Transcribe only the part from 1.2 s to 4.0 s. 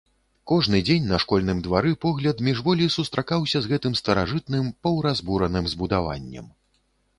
школьным двары погляд міжволі сустракаўся з гэтым